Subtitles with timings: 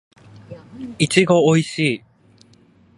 [0.97, 2.03] いちごおいしい